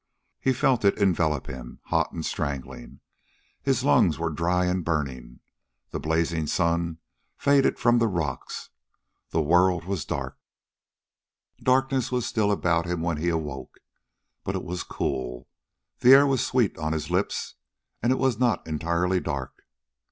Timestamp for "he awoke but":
13.17-14.55